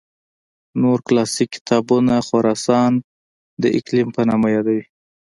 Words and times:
نور 0.81 0.97
کلاسیک 1.07 1.49
کتابونه 1.55 2.15
خراسان 2.27 2.91
د 3.61 3.63
اقلیم 3.77 4.07
په 4.15 4.21
نامه 4.29 4.47
یادوي. 4.55 4.83